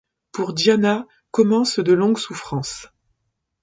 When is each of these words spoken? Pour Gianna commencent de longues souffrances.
Pour 0.31 0.55
Gianna 0.57 1.05
commencent 1.31 1.77
de 1.77 1.93
longues 1.93 2.17
souffrances. 2.17 2.87